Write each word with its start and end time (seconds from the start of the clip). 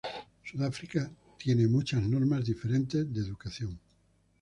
Sudáfrica 0.43 1.11
tiene 1.37 1.67
muchas 1.67 2.01
normas 2.01 2.43
diferentes 2.43 3.13
de 3.13 3.19
Educación. 3.21 3.77